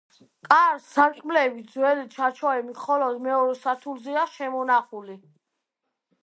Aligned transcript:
კარ-სარკმლები 0.47 1.65
ძველი 1.73 2.05
ჩარჩოები 2.15 2.71
მხოლოდ 2.79 3.21
მეორე 3.27 3.55
სართულზეა 3.67 4.25
შემონახული. 4.39 5.21